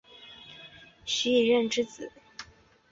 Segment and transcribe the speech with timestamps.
[1.05, 2.11] 徐以任之子。